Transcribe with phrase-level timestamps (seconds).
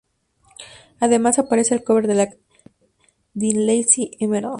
[0.99, 2.49] Además, aparece el cover de la canción
[3.35, 4.49] de Thin Lizzy "Emerald".